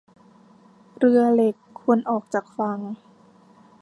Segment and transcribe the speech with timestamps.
[0.97, 2.79] เรือเหล็กควรออกจากฝั่ง